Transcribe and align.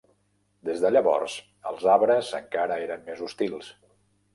Des 0.69 0.81
de 0.85 0.91
llavors, 0.95 1.37
els 1.75 1.87
arbres 1.99 2.35
encara 2.41 2.83
eren 2.89 3.09
més 3.13 3.27
hostils. 3.29 3.75